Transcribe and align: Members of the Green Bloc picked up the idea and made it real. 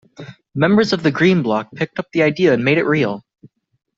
Members 0.55 0.93
of 0.93 1.03
the 1.03 1.11
Green 1.11 1.43
Bloc 1.43 1.69
picked 1.75 1.99
up 1.99 2.07
the 2.11 2.23
idea 2.23 2.53
and 2.53 2.65
made 2.65 2.79
it 2.79 2.87
real. 2.87 3.23